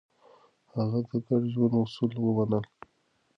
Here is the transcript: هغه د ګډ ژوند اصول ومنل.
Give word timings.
هغه 0.75 0.99
د 1.09 1.11
ګډ 1.27 1.43
ژوند 1.53 1.73
اصول 1.81 2.11
ومنل. 2.19 2.65